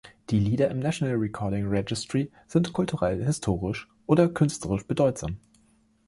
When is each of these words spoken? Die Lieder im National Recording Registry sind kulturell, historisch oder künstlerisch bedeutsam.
Die 0.31 0.39
Lieder 0.39 0.71
im 0.71 0.79
National 0.79 1.13
Recording 1.15 1.67
Registry 1.67 2.31
sind 2.47 2.73
kulturell, 2.73 3.23
historisch 3.23 3.87
oder 4.07 4.29
künstlerisch 4.29 4.87
bedeutsam. 4.87 5.37